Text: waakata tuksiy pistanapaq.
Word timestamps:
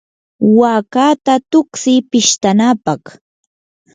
waakata 0.59 1.33
tuksiy 1.51 1.99
pistanapaq. 2.09 3.03